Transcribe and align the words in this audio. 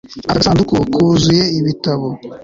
Aka 0.29 0.37
gasanduku 0.39 0.73
kuzuye 0.93 1.43
ibitabo 1.59 2.07